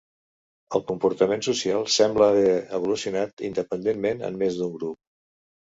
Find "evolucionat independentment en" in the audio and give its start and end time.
2.79-4.43